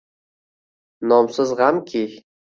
[1.13, 2.05] Nomsiz g’amki